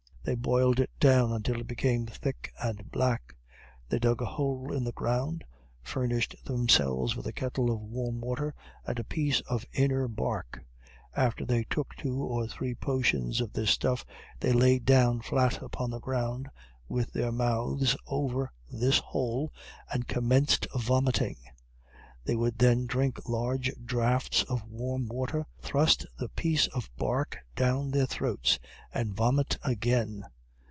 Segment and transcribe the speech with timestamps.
[0.23, 3.33] They boiled it down until it became thick and black.
[3.89, 5.43] They dug a hole in the ground
[5.81, 8.53] furnished themselves with a kettle of warm water
[8.85, 10.63] and a piece of inner bark
[11.15, 14.05] after they took two or three portions of this stuff,
[14.39, 16.49] they laid down flat upon the ground,
[16.87, 19.51] with their mouths over this hole,
[19.91, 21.35] and commenced vomiting.
[22.23, 27.89] They would then drink large draughts of warm water, thrust the piece of bark down
[27.89, 28.59] their throats
[28.93, 30.25] and vomit again.